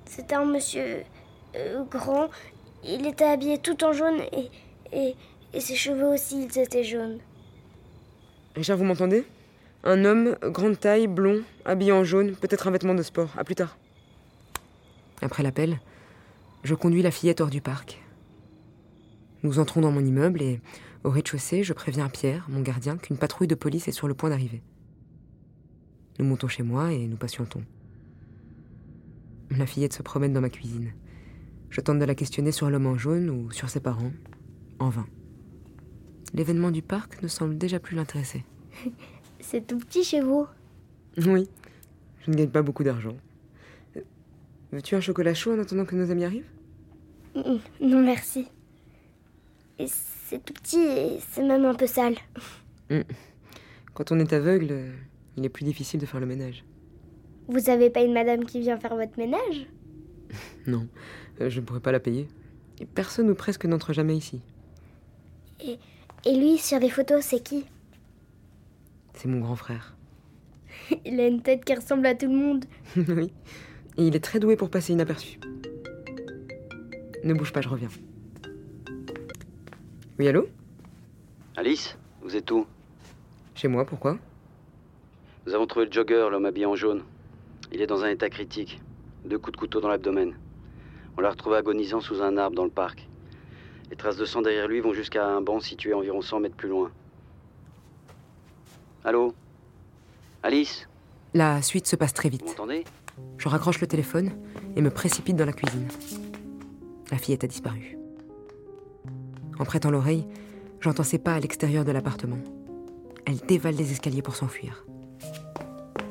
C'était 0.06 0.36
un 0.36 0.46
monsieur 0.46 1.04
euh, 1.56 1.84
grand. 1.86 2.30
Il 2.84 3.06
était 3.06 3.26
habillé 3.26 3.58
tout 3.58 3.84
en 3.84 3.94
jaune 3.94 4.22
et, 4.92 5.16
ses 5.60 5.76
cheveux 5.76 6.08
aussi, 6.08 6.48
étaient 6.56 6.84
jaunes. 6.84 7.20
Richard, 8.56 8.78
vous 8.78 8.86
m'entendez? 8.86 9.26
Un 9.84 10.06
homme, 10.06 10.36
grande 10.44 10.80
taille, 10.80 11.08
blond, 11.08 11.42
habillé 11.66 11.92
en 11.92 12.04
jaune, 12.04 12.36
peut-être 12.36 12.68
un 12.68 12.72
vêtement 12.72 12.96
de 12.96 13.04
sport. 13.04 13.30
À 13.38 13.44
plus 13.44 13.56
tard. 13.56 13.78
Après 15.22 15.44
l'appel, 15.44 15.80
je 16.64 16.76
conduis 16.76 17.02
la 17.02 17.12
fillette 17.12 17.42
hors 17.42 17.50
du 17.50 17.62
parc. 17.62 18.02
Nous 19.44 19.60
entrons 19.60 19.82
dans 19.82 19.92
mon 19.92 20.04
immeuble 20.04 20.42
et, 20.42 20.60
au 21.04 21.10
rez-de-chaussée, 21.10 21.64
je 21.64 21.74
préviens 21.74 22.10
Pierre, 22.10 22.46
mon 22.50 22.62
gardien, 22.62 22.98
qu'une 22.98 23.18
patrouille 23.18 23.48
de 23.48 23.56
police 23.56 23.88
est 23.88 23.94
sur 23.94 24.08
le 24.08 24.14
point 24.14 24.30
d'arriver. 24.30 24.62
Nous 26.20 26.26
montons 26.26 26.50
chez 26.50 26.64
moi 26.64 26.92
et 26.92 27.08
nous 27.08 27.16
patientons. 27.16 27.64
La 29.52 29.66
fillette 29.66 29.94
se 29.94 30.04
promène 30.04 30.34
dans 30.34 30.42
ma 30.42 30.50
cuisine. 30.50 30.92
Je 31.70 31.82
tente 31.82 32.00
de 32.00 32.06
la 32.06 32.16
questionner 32.16 32.52
sur 32.52 32.70
l'homme 32.70 32.88
en 32.88 32.98
jaune 32.98 33.30
ou 33.30 33.52
sur 33.52 33.70
ses 33.70 33.80
parents. 33.80 34.12
En 34.80 34.90
vain. 34.90 35.08
L'événement 36.34 36.72
du 36.72 36.82
parc 36.82 37.22
ne 37.22 37.28
semble 37.28 37.58
déjà 37.58 37.80
plus 37.80 37.96
l'intéresser. 37.96 38.44
C'est 39.40 39.66
tout 39.66 39.78
petit 39.78 40.04
chez 40.04 40.22
vous. 40.22 40.46
Oui, 41.26 41.48
je 42.26 42.32
ne 42.32 42.36
gagne 42.36 42.50
pas 42.50 42.62
beaucoup 42.62 42.84
d'argent. 42.84 43.16
Euh, 43.98 44.02
Veux-tu 44.72 44.96
un 44.96 45.02
chocolat 45.02 45.34
chaud 45.34 45.54
en 45.54 45.60
attendant 45.60 45.86
que 45.86 45.96
nos 45.96 46.12
amis 46.12 46.24
arrivent? 46.26 46.50
Mm, 47.36 47.58
Non, 47.82 48.04
merci. 48.04 48.48
C'est 49.86 50.44
tout 50.46 50.54
petit 50.54 50.78
et 50.80 51.20
c'est 51.32 51.44
même 51.44 51.66
un 51.66 51.74
peu 51.74 51.88
sale. 51.88 52.16
Quand 53.94 54.12
on 54.12 54.20
est 54.20 54.32
aveugle, 54.34 54.68
euh, 54.72 54.92
il 55.38 55.46
est 55.46 55.50
plus 55.50 55.64
difficile 55.66 56.00
de 56.00 56.06
faire 56.06 56.20
le 56.20 56.26
ménage. 56.26 56.64
Vous 57.48 57.70
avez 57.70 57.90
pas 57.90 58.02
une 58.04 58.14
madame 58.14 58.46
qui 58.46 58.60
vient 58.60 58.78
faire 58.78 58.96
votre 58.96 59.18
ménage? 59.18 59.68
Non, 60.68 60.88
je 61.48 61.60
ne 61.60 61.66
pourrais 61.66 61.80
pas 61.80 61.92
la 61.92 62.00
payer. 62.00 62.28
Et 62.80 62.86
personne 62.86 63.30
ou 63.30 63.36
presque 63.36 63.66
n'entre 63.66 63.94
jamais 63.94 64.16
ici. 64.16 64.42
Et 66.26 66.36
lui, 66.36 66.58
sur 66.58 66.80
les 66.80 66.90
photos, 66.90 67.24
c'est 67.24 67.42
qui? 67.42 67.66
C'est 69.14 69.28
mon 69.28 69.40
grand 69.40 69.56
frère. 69.56 69.96
Il 71.06 71.20
a 71.20 71.28
une 71.28 71.42
tête 71.42 71.64
qui 71.64 71.74
ressemble 71.74 72.06
à 72.06 72.16
tout 72.16 72.28
le 72.28 72.36
monde. 72.36 72.66
oui. 72.98 73.32
Et 73.98 74.08
il 74.08 74.16
est 74.16 74.24
très 74.24 74.40
doué 74.40 74.56
pour 74.56 74.70
passer 74.70 74.94
inaperçu. 74.94 75.40
Ne 77.26 77.34
bouge 77.34 77.52
pas, 77.52 77.60
je 77.60 77.68
reviens. 77.68 77.90
Oui, 80.18 80.28
allô? 80.28 80.48
Alice, 81.58 81.98
vous 82.22 82.36
êtes 82.36 82.50
où? 82.52 82.66
Chez 83.56 83.68
moi, 83.68 83.86
pourquoi? 83.86 84.18
Nous 85.46 85.54
avons 85.54 85.68
trouvé 85.68 85.86
le 85.86 85.92
jogger, 85.92 86.30
l'homme 86.32 86.46
habillé 86.46 86.66
en 86.66 86.76
jaune. 86.76 87.04
Il 87.74 87.82
est 87.82 87.88
dans 87.88 88.04
un 88.04 88.10
état 88.10 88.30
critique. 88.30 88.82
Deux 89.26 89.38
coups 89.38 89.54
de 89.54 89.58
couteau 89.58 89.82
dans 89.82 89.90
l'abdomen. 89.90 90.34
On 91.20 91.22
l'a 91.22 91.32
retrouvé 91.32 91.58
agonisant 91.58 92.00
sous 92.00 92.22
un 92.22 92.38
arbre 92.38 92.56
dans 92.56 92.64
le 92.64 92.70
parc. 92.70 93.06
Les 93.90 93.98
traces 93.98 94.16
de 94.16 94.24
sang 94.24 94.42
derrière 94.42 94.70
lui 94.70 94.80
vont 94.80 94.94
jusqu'à 94.94 95.28
un 95.28 95.42
banc 95.42 95.60
situé 95.60 95.94
environ 95.94 96.22
100 96.22 96.40
mètres 96.40 96.56
plus 96.56 96.70
loin. 96.70 96.90
Allô? 99.04 99.34
Alice? 100.44 100.88
La 101.34 101.62
suite 101.62 101.88
se 101.88 101.98
passe 101.98 102.14
très 102.14 102.30
Vous 102.30 102.38
vite. 102.38 102.46
m'entendez? 102.48 102.86
Je 103.38 103.50
raccroche 103.50 103.82
le 103.82 103.88
téléphone 103.88 104.32
et 104.78 104.82
me 104.82 104.90
précipite 104.90 105.36
dans 105.36 105.46
la 105.46 105.52
cuisine. 105.52 105.90
La 107.12 107.18
fillette 107.18 107.44
a 107.44 107.48
disparu. 107.48 107.98
En 109.60 109.66
prêtant 109.66 109.92
l'oreille, 109.92 110.26
j'entends 110.80 111.04
ses 111.04 111.20
pas 111.20 111.34
à 111.34 111.40
l'extérieur 111.42 111.84
de 111.84 111.92
l'appartement. 111.92 112.40
Elle 113.26 113.40
dévale 113.40 113.76
les 113.76 113.92
escaliers 113.92 114.22
pour 114.22 114.38
s'enfuir. 114.38 114.86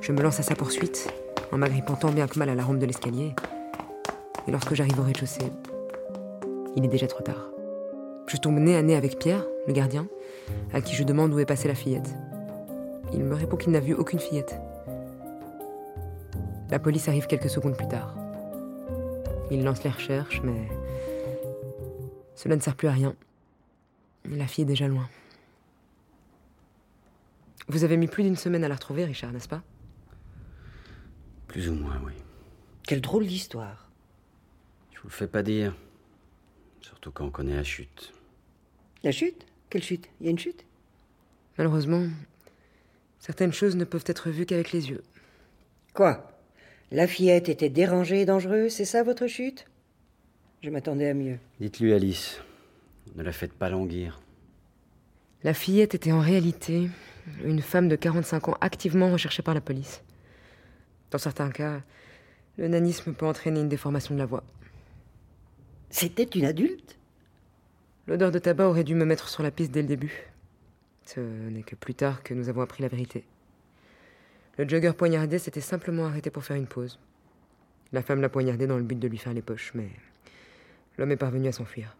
Je 0.03 0.13
me 0.13 0.21
lance 0.21 0.39
à 0.39 0.43
sa 0.43 0.55
poursuite, 0.55 1.11
en 1.51 1.57
m'agrippant 1.57 1.97
tant 1.97 2.11
bien 2.11 2.29
que 2.29 2.39
mal 2.39 2.51
à 2.51 2.55
la 2.55 2.63
rampe 2.63 2.79
de 2.79 2.85
l'escalier. 2.85 3.33
Et 4.47 4.51
lorsque 4.51 4.75
j'arrive 4.75 4.99
au 4.99 5.03
rez-de-chaussée, 5.03 5.53
il 6.77 6.85
est 6.85 6.89
déjà 6.89 7.07
trop 7.07 7.23
tard. 7.23 7.51
Je 8.27 8.37
tombe 8.37 8.59
nez 8.59 8.77
à 8.77 8.83
nez 8.83 8.95
avec 8.95 9.19
Pierre, 9.19 9.45
le 9.67 9.73
gardien, 9.73 10.07
à 10.73 10.81
qui 10.81 10.95
je 10.95 11.05
demande 11.05 11.33
où 11.33 11.39
est 11.39 11.47
passée 11.47 11.69
la 11.69 11.75
fillette. 11.75 12.15
Il 13.13 13.25
me 13.25 13.35
répond 13.35 13.57
qu'il 13.57 13.73
n'a 13.73 13.81
vu 13.81 13.95
aucune 13.95 14.19
fillette. 14.19 14.55
La 16.71 16.79
police 16.79 17.09
arrive 17.09 17.27
quelques 17.27 17.49
secondes 17.49 17.77
plus 17.77 17.89
tard. 17.89 18.15
Il 19.51 19.65
lance 19.65 19.83
les 19.83 19.91
recherches, 19.91 20.43
mais 20.45 20.69
cela 22.35 22.57
ne 22.57 22.61
sert 22.61 22.77
plus 22.77 22.89
à 22.89 22.93
rien. 22.93 23.15
La 24.27 24.47
fille 24.47 24.63
est 24.63 24.67
déjà 24.67 24.89
loin. 24.89 25.09
Vous 27.69 27.85
avez 27.85 27.97
mis 27.97 28.09
plus 28.09 28.23
d'une 28.23 28.37
semaine 28.37 28.65
à 28.65 28.69
la 28.69 28.75
retrouver, 28.75 29.05
Richard, 29.05 29.33
n'est-ce 29.33 29.49
pas? 29.49 29.63
Plus 31.47 31.69
ou 31.71 31.75
moins, 31.75 31.99
oui. 32.05 32.13
Quelle 32.87 33.01
drôle 33.01 33.27
d'histoire. 33.27 33.88
Je 34.99 35.03
vous 35.03 35.11
le 35.11 35.15
fais 35.15 35.29
pas 35.29 35.45
dire. 35.45 35.77
Surtout 36.81 37.13
quand 37.13 37.25
on 37.25 37.31
connaît 37.31 37.55
la 37.55 37.63
chute. 37.63 38.13
La 39.05 39.13
chute? 39.13 39.47
Quelle 39.71 39.85
chute? 39.85 40.09
Il 40.21 40.25
y 40.25 40.29
a 40.29 40.33
une 40.33 40.39
chute? 40.41 40.65
Malheureusement, 41.57 42.05
certaines 43.21 43.53
choses 43.53 43.77
ne 43.77 43.85
peuvent 43.85 44.03
être 44.07 44.31
vues 44.31 44.45
qu'avec 44.45 44.73
les 44.73 44.91
yeux. 44.91 45.05
Quoi? 45.95 46.33
La 46.91 47.07
fillette 47.07 47.49
était 47.49 47.69
dérangée 47.69 48.23
et 48.23 48.25
dangereuse, 48.25 48.73
c'est 48.73 48.85
ça 48.85 49.05
votre 49.05 49.29
chute? 49.29 49.67
Je 50.65 50.71
m'attendais 50.71 51.11
à 51.11 51.15
mieux. 51.15 51.39
Dites-lui, 51.61 51.93
Alice. 51.93 52.41
Ne 53.15 53.23
la 53.23 53.33
faites 53.33 53.53
pas 53.53 53.71
languir. 53.71 54.21
La 55.45 55.55
fillette 55.55 55.95
était 55.95 56.11
en 56.11 56.21
réalité 56.21 56.91
une 57.45 57.63
femme 57.63 57.89
de 57.89 57.95
45 57.95 58.49
ans 58.49 58.57
activement 58.61 59.13
recherchée 59.13 59.43
par 59.43 59.55
la 59.55 59.61
police. 59.61 60.03
Dans 61.13 61.19
certains 61.19 61.51
cas, 61.51 61.83
le 62.57 62.67
nanisme 62.67 63.15
peut 63.15 63.27
entraîner 63.27 63.61
une 63.61 63.69
déformation 63.69 64.15
de 64.15 64.19
la 64.19 64.27
voix. 64.27 64.43
C'était 65.91 66.25
une 66.25 66.45
adulte 66.45 66.99
L'odeur 68.09 68.31
de 68.31 68.39
tabac 68.39 68.67
aurait 68.67 68.85
dû 68.85 68.95
me 68.95 69.05
mettre 69.05 69.29
sur 69.29 69.43
la 69.43 69.51
piste 69.51 69.71
dès 69.71 69.83
le 69.83 69.89
début. 69.89 70.31
Ce 71.05 71.21
n'est 71.21 71.63
que 71.63 71.77
plus 71.77 71.95
tard 71.95 72.23
que 72.23 72.33
nous 72.33 72.49
avons 72.49 72.63
appris 72.63 72.83
la 72.83 72.89
vérité. 72.89 73.25
Le 74.57 74.67
jogger 74.67 74.93
poignardé 74.93 75.39
s'était 75.39 75.61
simplement 75.61 76.07
arrêté 76.07 76.31
pour 76.31 76.43
faire 76.43 76.57
une 76.57 76.67
pause. 76.67 76.99
La 77.93 78.03
femme 78.03 78.23
l'a 78.23 78.31
poignardé 78.31 78.67
dans 78.67 78.79
le 78.79 78.83
but 78.83 78.99
de 78.99 79.09
lui 79.09 79.19
faire 79.19 79.35
les 79.35 79.43
poches, 79.43 79.73
mais 79.75 79.89
l'homme 80.97 81.13
est 81.13 81.17
parvenu 81.17 81.49
à 81.49 81.53
s'enfuir. 81.53 81.97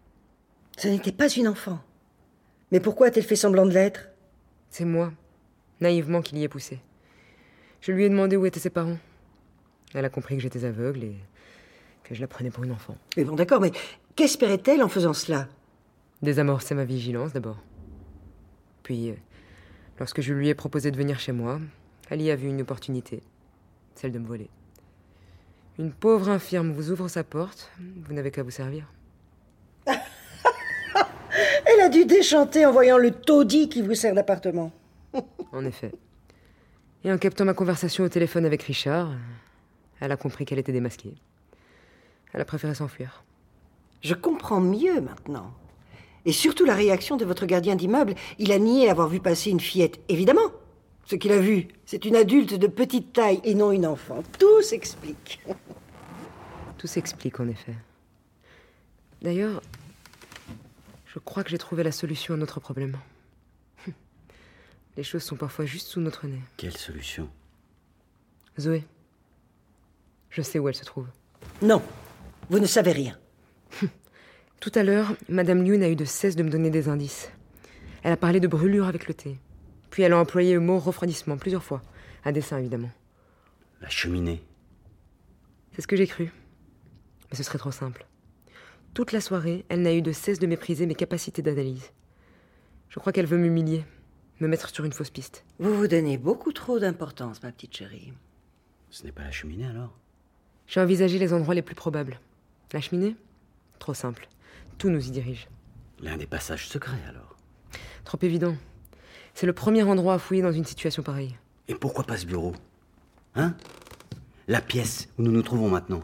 Ce 0.77 0.87
n'était 0.87 1.11
pas 1.11 1.29
une 1.29 1.47
enfant. 1.47 1.79
Mais 2.71 2.79
pourquoi 2.79 3.07
a-t-elle 3.07 3.23
fait 3.25 3.35
semblant 3.35 3.65
de 3.65 3.73
l'être? 3.73 4.09
C'est 4.71 4.85
moi, 4.85 5.13
naïvement, 5.79 6.21
qui 6.21 6.35
l'y 6.35 6.43
ai 6.43 6.49
poussé. 6.49 6.79
Je 7.81 7.91
lui 7.91 8.03
ai 8.03 8.09
demandé 8.09 8.35
où 8.35 8.45
étaient 8.45 8.59
ses 8.59 8.69
parents. 8.71 8.97
Elle 9.93 10.05
a 10.05 10.09
compris 10.09 10.35
que 10.35 10.41
j'étais 10.41 10.65
aveugle 10.65 11.03
et 11.03 11.15
que 12.09 12.15
je 12.15 12.21
la 12.21 12.27
prenais 12.27 12.49
pour 12.49 12.63
une 12.63 12.71
enfant. 12.71 12.95
Mais 13.15 13.23
bon, 13.23 13.35
d'accord, 13.35 13.61
mais 13.61 13.71
qu'espérait-elle 14.15 14.81
en 14.81 14.89
faisant 14.89 15.13
cela? 15.13 15.47
Désamorcer 16.23 16.73
ma 16.73 16.83
vigilance 16.83 17.33
d'abord. 17.33 17.59
Puis, 18.81 19.11
euh, 19.11 19.13
lorsque 19.99 20.21
je 20.21 20.33
lui 20.33 20.49
ai 20.49 20.55
proposé 20.55 20.89
de 20.89 20.97
venir 20.97 21.19
chez 21.19 21.31
moi, 21.31 21.59
elle 22.09 22.23
y 22.23 22.31
a 22.31 22.35
vu 22.35 22.47
une 22.47 22.61
opportunité, 22.61 23.21
celle 23.93 24.11
de 24.11 24.17
me 24.17 24.25
voler. 24.25 24.49
Une 25.77 25.91
pauvre 25.91 26.29
infirme 26.29 26.71
vous 26.71 26.89
ouvre 26.89 27.07
sa 27.07 27.23
porte, 27.23 27.71
vous 27.79 28.13
n'avez 28.13 28.31
qu'à 28.31 28.41
vous 28.41 28.49
servir. 28.49 28.91
Elle 29.85 31.81
a 31.81 31.89
dû 31.89 32.05
déchanter 32.05 32.65
en 32.65 32.71
voyant 32.71 32.97
le 32.97 33.11
taudis 33.11 33.69
qui 33.69 33.83
vous 33.83 33.93
sert 33.95 34.15
d'appartement. 34.15 34.71
En 35.51 35.65
effet. 35.65 35.91
Et 37.03 37.11
en 37.11 37.17
captant 37.17 37.43
ma 37.45 37.55
conversation 37.55 38.03
au 38.03 38.09
téléphone 38.09 38.45
avec 38.45 38.61
Richard, 38.63 39.11
elle 39.99 40.11
a 40.11 40.17
compris 40.17 40.45
qu'elle 40.45 40.59
était 40.59 40.71
démasquée. 40.71 41.15
Elle 42.33 42.41
a 42.41 42.45
préféré 42.45 42.75
s'enfuir. 42.75 43.23
Je 44.01 44.13
comprends 44.13 44.61
mieux 44.61 45.01
maintenant. 45.01 45.51
Et 46.25 46.31
surtout 46.31 46.65
la 46.65 46.75
réaction 46.75 47.17
de 47.17 47.25
votre 47.25 47.45
gardien 47.45 47.75
d'immeuble. 47.75 48.15
Il 48.37 48.51
a 48.51 48.59
nié 48.59 48.89
avoir 48.89 49.07
vu 49.07 49.19
passer 49.19 49.49
une 49.49 49.59
fillette. 49.59 49.99
Évidemment. 50.09 50.51
Ce 51.05 51.15
qu'il 51.15 51.31
a 51.31 51.39
vu, 51.39 51.67
c'est 51.85 52.05
une 52.05 52.15
adulte 52.15 52.53
de 52.53 52.67
petite 52.67 53.13
taille 53.13 53.41
et 53.43 53.55
non 53.55 53.71
une 53.71 53.87
enfant. 53.87 54.21
Tout 54.37 54.61
s'explique. 54.61 55.41
Tout 56.77 56.87
s'explique 56.87 57.39
en 57.39 57.47
effet. 57.47 57.73
D'ailleurs, 59.21 59.61
je 61.07 61.17
crois 61.17 61.43
que 61.43 61.49
j'ai 61.49 61.57
trouvé 61.57 61.83
la 61.83 61.91
solution 61.91 62.35
à 62.35 62.37
notre 62.37 62.59
problème. 62.59 62.95
Les 64.97 65.03
choses 65.03 65.23
sont 65.23 65.35
parfois 65.35 65.65
juste 65.65 65.87
sous 65.87 65.99
notre 65.99 66.27
nez. 66.27 66.41
Quelle 66.57 66.77
solution? 66.77 67.27
Zoé, 68.59 68.83
je 70.29 70.41
sais 70.41 70.59
où 70.59 70.69
elle 70.69 70.75
se 70.75 70.85
trouve. 70.85 71.07
Non, 71.61 71.81
vous 72.49 72.59
ne 72.59 72.65
savez 72.65 72.91
rien. 72.91 73.17
Tout 74.59 74.71
à 74.73 74.83
l'heure, 74.83 75.15
Madame 75.29 75.63
Liu 75.63 75.77
n'a 75.77 75.89
eu 75.89 75.95
de 75.95 76.05
cesse 76.05 76.35
de 76.35 76.43
me 76.43 76.49
donner 76.49 76.71
des 76.71 76.89
indices. 76.89 77.31
Elle 78.01 78.11
a 78.11 78.17
parlé 78.17 78.39
de 78.39 78.47
brûlure 78.47 78.87
avec 78.87 79.07
le 79.07 79.13
thé. 79.13 79.37
Puis 79.91 80.03
elle 80.03 80.13
a 80.13 80.17
employé 80.17 80.53
le 80.53 80.59
mot 80.59 80.79
refroidissement 80.79 81.37
plusieurs 81.37 81.63
fois. 81.63 81.81
À 82.23 82.31
dessein, 82.31 82.57
évidemment. 82.57 82.91
La 83.81 83.89
cheminée. 83.89 84.43
C'est 85.73 85.81
ce 85.81 85.87
que 85.87 85.95
j'ai 85.95 86.07
cru. 86.07 86.31
Mais 87.29 87.37
ce 87.37 87.43
serait 87.43 87.59
trop 87.59 87.71
simple. 87.71 88.07
Toute 88.95 89.11
la 89.11 89.21
soirée, 89.21 89.65
elle 89.69 89.83
n'a 89.83 89.93
eu 89.93 90.01
de 90.01 90.11
cesse 90.11 90.39
de 90.39 90.47
mépriser 90.47 90.87
mes 90.87 90.95
capacités 90.95 91.43
d'analyse. 91.43 91.91
Je 92.89 92.99
crois 92.99 93.13
qu'elle 93.13 93.27
veut 93.27 93.37
m'humilier, 93.37 93.85
me 94.39 94.47
mettre 94.47 94.69
sur 94.69 94.85
une 94.85 94.91
fausse 94.91 95.11
piste. 95.11 95.45
Vous 95.59 95.75
vous 95.75 95.87
donnez 95.87 96.17
beaucoup 96.17 96.51
trop 96.51 96.79
d'importance, 96.79 97.43
ma 97.43 97.51
petite 97.51 97.77
chérie. 97.77 98.13
Ce 98.89 99.03
n'est 99.03 99.11
pas 99.11 99.23
la 99.23 99.31
cheminée 99.31 99.67
alors? 99.67 99.95
J'ai 100.65 100.81
envisagé 100.81 101.19
les 101.19 101.31
endroits 101.31 101.53
les 101.53 101.61
plus 101.61 101.75
probables. 101.75 102.19
La 102.71 102.81
cheminée 102.81 103.15
Trop 103.79 103.93
simple. 103.93 104.27
Tout 104.77 104.89
nous 104.89 105.07
y 105.07 105.11
dirige. 105.11 105.47
L'un 106.01 106.17
des 106.17 106.27
passages 106.27 106.67
secrets 106.67 107.01
alors. 107.07 107.35
Trop 108.03 108.19
évident. 108.21 108.55
C'est 109.33 109.45
le 109.45 109.53
premier 109.53 109.83
endroit 109.83 110.15
à 110.15 110.19
fouiller 110.19 110.41
dans 110.41 110.51
une 110.51 110.65
situation 110.65 111.01
pareille. 111.01 111.35
Et 111.67 111.75
pourquoi 111.75 112.03
pas 112.03 112.17
ce 112.17 112.25
bureau? 112.25 112.53
Hein? 113.35 113.55
La 114.47 114.61
pièce 114.61 115.07
où 115.17 115.23
nous 115.23 115.31
nous 115.31 115.41
trouvons 115.41 115.69
maintenant. 115.69 116.01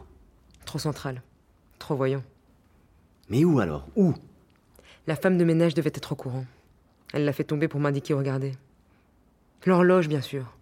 Trop 0.64 0.78
central. 0.78 1.22
Trop 1.78 1.96
voyant. 1.96 2.22
Mais 3.28 3.44
où 3.44 3.60
alors? 3.60 3.86
Où? 3.96 4.14
La 5.06 5.16
femme 5.16 5.38
de 5.38 5.44
ménage 5.44 5.74
devait 5.74 5.92
être 5.94 6.12
au 6.12 6.16
courant. 6.16 6.46
Elle 7.12 7.24
l'a 7.24 7.32
fait 7.32 7.44
tomber 7.44 7.68
pour 7.68 7.80
m'indiquer 7.80 8.14
où 8.14 8.18
regarder. 8.18 8.52
L'horloge, 9.64 10.08
bien 10.08 10.20
sûr. 10.20 10.52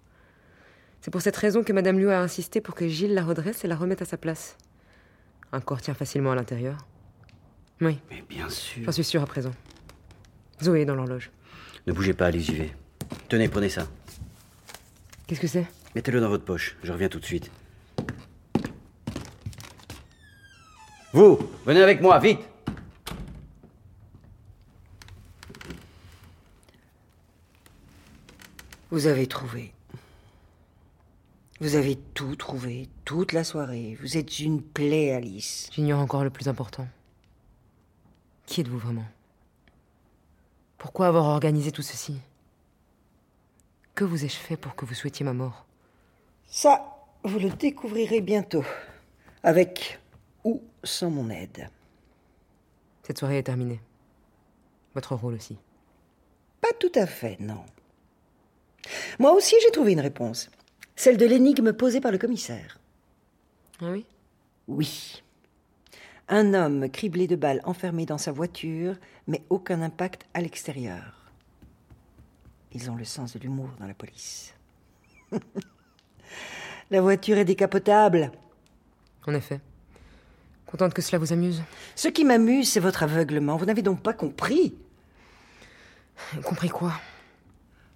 C'est 1.01 1.11
pour 1.11 1.21
cette 1.23 1.37
raison 1.37 1.63
que 1.63 1.73
Madame 1.73 1.99
Liu 1.99 2.11
a 2.11 2.21
insisté 2.21 2.61
pour 2.61 2.75
que 2.75 2.89
Gilles 2.89 3.15
la 3.15 3.25
redresse 3.25 3.65
et 3.65 3.69
la 3.69 3.77
remette 3.77 4.03
à 4.03 4.07
sa 4.07 4.17
place. 4.17 4.57
Un 5.55 5.61
corps 5.61 5.81
tient 5.81 5.95
facilement 5.95 6.33
à 6.33 6.35
l'intérieur. 6.35 6.85
Oui, 7.81 8.01
Mais 8.11 8.25
bien 8.29 8.49
sûr. 8.49 8.83
j'en 8.85 8.91
suis 8.91 9.05
sûre 9.05 9.23
à 9.23 9.27
présent. 9.27 9.53
Zoé 10.61 10.81
est 10.81 10.85
dans 10.85 10.97
l'horloge. 10.97 11.31
Ne 11.87 11.93
bougez 11.93 12.13
pas, 12.13 12.27
allez, 12.27 12.41
j'y 12.41 12.57
vais. 12.57 12.75
Tenez, 13.29 13.49
prenez 13.49 13.69
ça. 13.69 13.87
Qu'est-ce 15.29 15.41
que 15.41 15.47
c'est? 15.47 15.65
Mettez-le 15.95 16.21
dans 16.21 16.29
votre 16.29 16.45
poche, 16.45 16.77
je 16.83 16.91
reviens 16.91 17.09
tout 17.09 17.21
de 17.21 17.25
suite. 17.25 17.53
Vous, 21.13 21.39
venez 21.65 21.83
avec 21.85 22.01
moi, 22.01 22.19
vite 22.19 22.41
Vous 28.91 29.07
avez 29.07 29.29
trouvé. 29.29 29.73
Vous 31.65 31.77
avez 31.77 31.97
tout 31.97 32.37
trouvé, 32.37 32.91
toute 33.07 33.33
la 33.33 33.43
soirée. 33.43 33.97
Vous 33.99 34.19
êtes 34.19 34.39
une 34.39 34.61
plaie, 34.61 35.13
Alice. 35.13 35.71
J'ignore 35.73 35.99
encore 35.99 36.23
le 36.23 36.29
plus 36.29 36.47
important. 36.47 36.87
Qui 38.45 38.61
êtes-vous 38.61 38.79
vraiment? 38.79 39.07
Pourquoi 40.77 41.07
avoir 41.07 41.25
organisé 41.25 41.73
tout 41.73 41.81
ceci? 41.81 42.19
Que 43.95 44.05
vous 44.05 44.27
ai-je 44.27 44.37
fait 44.37 44.59
pour 44.59 44.75
que 44.75 44.85
vous 44.85 44.93
souhaitiez 44.93 45.25
ma 45.25 45.33
mort? 45.33 45.65
Ça, 46.45 46.85
vous 47.23 47.39
le 47.39 47.49
découvrirez 47.49 48.21
bientôt. 48.21 48.67
Avec 49.43 50.01
ou 50.45 50.63
sans 50.83 51.09
mon 51.09 51.31
aide. 51.31 51.71
Cette 53.05 53.17
soirée 53.17 53.39
est 53.39 53.45
terminée. 53.45 53.81
Votre 54.95 55.15
rôle 55.15 55.33
aussi. 55.33 55.57
Pas 56.61 56.75
tout 56.79 56.93
à 56.95 57.07
fait, 57.07 57.41
non. 57.41 57.65
Moi 59.19 59.33
aussi, 59.33 59.55
j'ai 59.63 59.71
trouvé 59.71 59.93
une 59.93 60.01
réponse. 60.01 60.51
Celle 60.97 61.17
de 61.17 61.27
l'énigme 61.27 61.73
posée 61.73 62.01
par 62.01 62.13
le 62.13 62.19
commissaire. 62.19 62.79
Ah 63.81 63.91
oui? 63.91 64.07
Oui. 64.69 65.23
Un 66.29 66.55
homme 66.55 66.89
criblé 66.89 67.27
de 67.27 67.37
balles 67.37 67.61
enfermé 67.65 68.07
dans 68.07 68.19
sa 68.19 68.33
voiture, 68.33 68.97
mais 69.27 69.43
aucun 69.51 69.83
impact 69.83 70.25
à 70.33 70.41
l'extérieur. 70.41 71.31
Ils 72.73 72.91
ont 72.91 72.97
le 72.97 73.05
sens 73.05 73.35
de 73.35 73.39
l'humour 73.39 73.69
dans 73.79 73.87
la 73.87 73.95
police. 73.95 74.55
la 76.91 77.01
voiture 77.01 77.39
est 77.39 77.45
décapotable. 77.45 78.33
En 79.27 79.35
effet. 79.35 79.61
Contente 80.67 80.95
que 80.95 81.03
cela 81.03 81.19
vous 81.19 81.33
amuse 81.33 81.63
Ce 81.95 82.09
qui 82.09 82.25
m'amuse, 82.25 82.71
c'est 82.71 82.81
votre 82.81 83.03
aveuglement. 83.03 83.57
Vous 83.57 83.67
n'avez 83.67 83.83
donc 83.83 84.03
pas 84.03 84.13
compris. 84.13 84.75
Compris 86.43 86.69
quoi? 86.69 86.93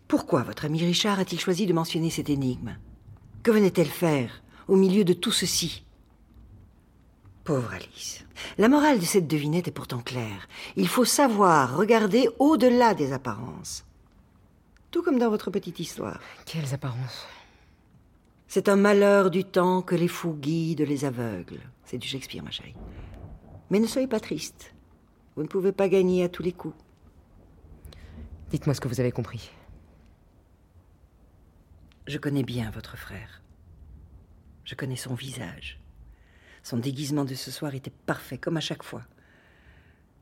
Pourquoi 0.06 0.42
votre 0.42 0.64
ami 0.64 0.84
Richard 0.84 1.18
a-t-il 1.18 1.40
choisi 1.40 1.66
de 1.66 1.72
mentionner 1.72 2.10
cette 2.10 2.30
énigme? 2.30 2.76
Que 3.42 3.50
venait-elle 3.50 3.88
faire 3.88 4.42
au 4.66 4.76
milieu 4.76 5.04
de 5.04 5.12
tout 5.12 5.32
ceci? 5.32 5.84
Pauvre 7.44 7.72
Alice. 7.72 8.24
La 8.58 8.68
morale 8.68 8.98
de 8.98 9.04
cette 9.04 9.26
devinette 9.26 9.68
est 9.68 9.72
pourtant 9.72 10.00
claire. 10.00 10.48
Il 10.76 10.88
faut 10.88 11.04
savoir 11.04 11.76
regarder 11.76 12.28
au-delà 12.38 12.94
des 12.94 13.12
apparences. 13.12 13.84
Tout 14.90 15.02
comme 15.02 15.18
dans 15.18 15.30
votre 15.30 15.50
petite 15.50 15.80
histoire. 15.80 16.20
Quelles 16.44 16.74
apparences? 16.74 17.26
C'est 18.48 18.68
un 18.68 18.76
malheur 18.76 19.30
du 19.30 19.44
temps 19.44 19.82
que 19.82 19.94
les 19.94 20.08
fous 20.08 20.34
guident 20.34 20.80
les 20.80 21.04
aveugles. 21.04 21.60
C'est 21.84 21.98
du 21.98 22.08
Shakespeare, 22.08 22.42
ma 22.42 22.50
chérie. 22.50 22.74
Mais 23.70 23.78
ne 23.78 23.86
soyez 23.86 24.08
pas 24.08 24.20
triste. 24.20 24.74
Vous 25.36 25.42
ne 25.42 25.48
pouvez 25.48 25.72
pas 25.72 25.88
gagner 25.88 26.24
à 26.24 26.28
tous 26.28 26.42
les 26.42 26.52
coups. 26.52 26.74
Dites-moi 28.50 28.74
ce 28.74 28.80
que 28.80 28.88
vous 28.88 29.00
avez 29.00 29.12
compris. 29.12 29.50
Je 32.08 32.16
connais 32.16 32.42
bien 32.42 32.70
votre 32.70 32.96
frère. 32.96 33.42
Je 34.64 34.74
connais 34.74 34.96
son 34.96 35.14
visage. 35.14 35.78
Son 36.62 36.78
déguisement 36.78 37.26
de 37.26 37.34
ce 37.34 37.50
soir 37.50 37.74
était 37.74 37.92
parfait, 38.06 38.38
comme 38.38 38.56
à 38.56 38.60
chaque 38.60 38.82
fois. 38.82 39.02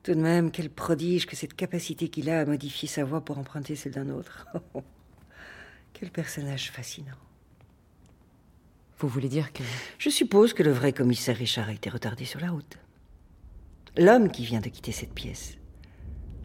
Tout 0.03 0.15
de 0.15 0.21
même, 0.21 0.51
quel 0.51 0.69
prodige 0.69 1.27
que 1.27 1.37
cette 1.37 1.55
capacité 1.55 2.09
qu'il 2.09 2.29
a 2.29 2.41
à 2.41 2.45
modifier 2.45 2.89
sa 2.89 3.05
voix 3.05 3.25
pour 3.25 3.39
emprunter 3.39 3.77
celle 3.77 3.93
d'un 3.93 4.11
autre. 4.11 4.49
quel 5.93 6.11
personnage 6.11 6.73
fascinant. 6.73 7.19
Vous 8.99 9.09
voulez 9.09 9.29
dire 9.29 9.53
que... 9.53 9.63
Je 9.99 10.11
suppose 10.11 10.55
que 10.55 10.65
le 10.65 10.73
vrai 10.73 10.93
commissaire 10.93 11.37
Richard 11.37 11.69
a 11.69 11.73
été 11.73 11.89
retardé 11.89 12.25
sur 12.25 12.41
la 12.41 12.51
route. 12.51 12.79
L'homme 13.97 14.33
qui 14.33 14.45
vient 14.45 14.61
de 14.61 14.71
quitter 14.71 14.93
cette 14.93 15.15
pièce. 15.15 15.57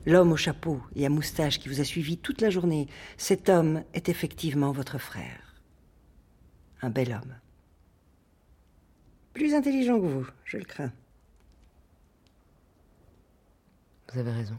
L'homme 0.05 0.31
au 0.31 0.37
chapeau 0.37 0.81
et 0.95 1.05
à 1.05 1.09
moustache 1.09 1.59
qui 1.59 1.69
vous 1.69 1.79
a 1.79 1.83
suivi 1.83 2.17
toute 2.17 2.41
la 2.41 2.49
journée. 2.49 2.87
Cet 3.17 3.49
homme 3.49 3.83
est 3.93 4.09
effectivement 4.09 4.71
votre 4.71 4.97
frère. 4.97 5.55
Un 6.81 6.89
bel 6.89 7.11
homme. 7.11 7.35
Plus 9.33 9.53
intelligent 9.53 9.99
que 9.99 10.07
vous, 10.07 10.27
je 10.43 10.57
le 10.57 10.65
crains. 10.65 10.91
Vous 14.11 14.19
avez 14.19 14.31
raison. 14.31 14.57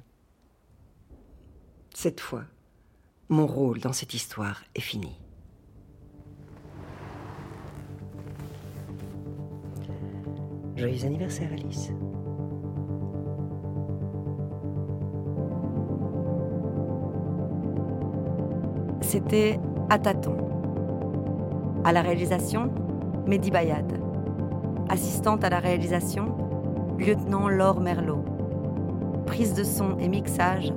Cette 1.94 2.20
fois, 2.20 2.44
mon 3.28 3.46
rôle 3.46 3.80
dans 3.80 3.92
cette 3.92 4.14
histoire 4.14 4.62
est 4.74 4.80
fini. 4.80 5.18
Joyeux 10.76 11.04
anniversaire, 11.04 11.52
Alice. 11.52 11.90
C'était 19.12 19.60
À 19.90 19.98
tâtons. 19.98 20.38
À 21.84 21.92
la 21.92 22.00
réalisation, 22.00 22.70
Mehdi 23.26 23.50
Bayad. 23.50 23.92
Assistante 24.88 25.44
à 25.44 25.50
la 25.50 25.58
réalisation, 25.58 26.34
lieutenant 26.98 27.50
Laure 27.50 27.82
Merlot. 27.82 28.24
Prise 29.26 29.52
de 29.52 29.64
son 29.64 29.98
et 29.98 30.08
mixage, 30.08 30.72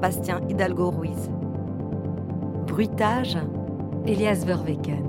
Bastien 0.00 0.40
Hidalgo 0.48 0.90
Ruiz. 0.90 1.32
Bruitage, 2.68 3.36
Elias 4.06 4.44
Verweken. 4.46 5.02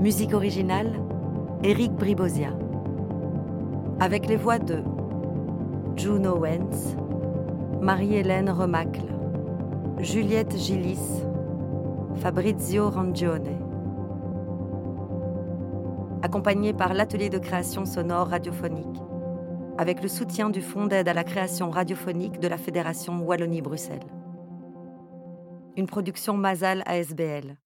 Musique 0.00 0.32
originale, 0.32 0.92
Eric 1.62 1.92
Bribosia. 1.92 2.54
Avec 4.00 4.28
les 4.28 4.36
voix 4.36 4.58
de 4.58 4.82
Juno 5.94 6.38
Wentz, 6.38 6.96
Marie-Hélène 7.82 8.48
Remacle, 8.48 9.12
Juliette 9.98 10.56
Gillis, 10.56 11.26
Fabrizio 12.20 12.90
Rangione. 12.90 13.60
Accompagné 16.22 16.72
par 16.72 16.92
l'atelier 16.92 17.28
de 17.28 17.38
création 17.38 17.84
sonore 17.84 18.26
radiophonique, 18.26 19.00
avec 19.78 20.02
le 20.02 20.08
soutien 20.08 20.50
du 20.50 20.60
Fonds 20.60 20.86
d'aide 20.86 21.06
à 21.06 21.14
la 21.14 21.22
création 21.22 21.70
radiophonique 21.70 22.40
de 22.40 22.48
la 22.48 22.58
Fédération 22.58 23.20
Wallonie-Bruxelles. 23.20 24.00
Une 25.76 25.86
production 25.86 26.36
Mazal 26.36 26.82
ASBL. 26.86 27.56